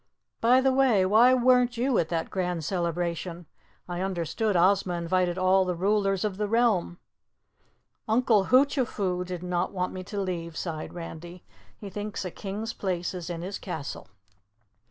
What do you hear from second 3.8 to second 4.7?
I understood